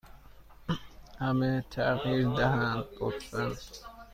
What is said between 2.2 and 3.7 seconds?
دهند، لطفا.